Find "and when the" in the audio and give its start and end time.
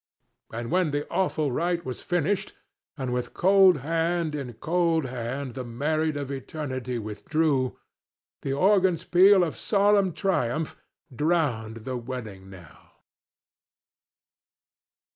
0.51-1.07